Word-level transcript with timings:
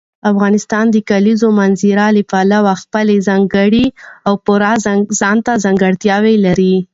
افغانستان 0.31 0.85
د 0.91 0.95
کلیزو 1.09 1.47
منظره 1.59 2.05
له 2.17 2.23
پلوه 2.31 2.73
خپله 2.81 3.13
ځانګړې 3.27 3.85
او 4.27 4.33
پوره 4.45 4.73
ځانته 5.21 5.51
ځانګړتیاوې 5.63 6.35
لري. 6.45 6.75